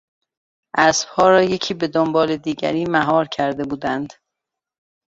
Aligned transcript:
اسبها 0.77 1.29
را 1.29 1.43
یکی 1.43 1.73
به 1.73 1.87
دنبال 1.87 2.35
دیگری 2.35 2.85
مهار 2.85 3.27
کرده 3.27 3.63
بودند. 3.63 4.13